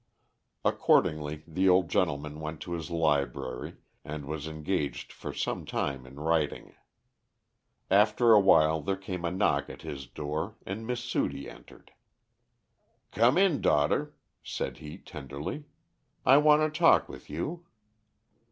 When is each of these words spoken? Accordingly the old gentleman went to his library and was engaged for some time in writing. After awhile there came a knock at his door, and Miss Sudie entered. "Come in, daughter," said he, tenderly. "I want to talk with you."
Accordingly 0.65 1.43
the 1.45 1.69
old 1.69 1.87
gentleman 1.87 2.39
went 2.39 2.59
to 2.61 2.71
his 2.71 2.89
library 2.89 3.75
and 4.03 4.25
was 4.25 4.47
engaged 4.47 5.13
for 5.13 5.31
some 5.31 5.63
time 5.63 6.07
in 6.07 6.19
writing. 6.19 6.73
After 7.91 8.31
awhile 8.33 8.81
there 8.81 8.95
came 8.97 9.23
a 9.23 9.29
knock 9.29 9.69
at 9.69 9.83
his 9.83 10.07
door, 10.07 10.55
and 10.65 10.87
Miss 10.87 11.03
Sudie 11.03 11.47
entered. 11.47 11.91
"Come 13.11 13.37
in, 13.37 13.61
daughter," 13.61 14.15
said 14.41 14.77
he, 14.79 14.97
tenderly. 14.97 15.65
"I 16.25 16.37
want 16.37 16.63
to 16.63 16.75
talk 16.75 17.07
with 17.07 17.29
you." 17.29 17.67